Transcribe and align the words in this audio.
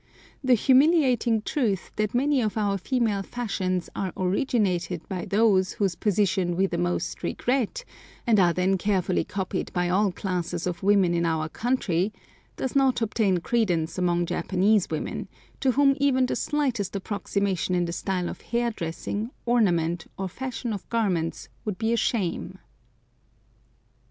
The 0.43 0.55
humiliating 0.55 1.43
truth 1.43 1.91
that 1.95 2.15
many 2.15 2.41
of 2.41 2.57
our 2.57 2.79
female 2.79 3.21
fashions 3.21 3.87
are 3.95 4.11
originated 4.17 5.07
by 5.07 5.25
those 5.25 5.73
whose 5.73 5.93
position 5.93 6.55
we 6.55 6.65
the 6.65 6.79
most 6.79 7.21
regret, 7.21 7.85
and 8.25 8.39
are 8.39 8.51
then 8.51 8.79
carefully 8.79 9.23
copied 9.23 9.71
by 9.73 9.89
all 9.89 10.11
classes 10.11 10.65
of 10.65 10.81
women 10.81 11.13
in 11.13 11.23
our 11.23 11.47
country, 11.49 12.11
does 12.55 12.75
not 12.75 12.99
obtain 12.99 13.41
credence 13.41 13.99
among 13.99 14.25
Japanese 14.25 14.89
women, 14.89 15.27
to 15.59 15.73
whom 15.73 15.95
even 15.99 16.25
the 16.25 16.35
slightest 16.35 16.95
approximation 16.95 17.75
in 17.75 17.85
the 17.85 17.93
style 17.93 18.27
of 18.27 18.41
hair 18.41 18.71
dressing, 18.71 19.29
ornament, 19.45 20.07
or 20.17 20.27
fashion 20.27 20.73
of 20.73 20.89
garments 20.89 21.47
would 21.63 21.77
be 21.77 21.93
a 21.93 21.95
shame. 21.97 22.57